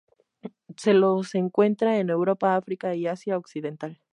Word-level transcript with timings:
Se 0.77 0.95
los 0.95 1.35
encuentra 1.35 1.99
en 1.99 2.09
Europa, 2.09 2.55
África 2.55 2.95
y 2.95 3.05
Asia 3.05 3.37
occidental. 3.37 4.01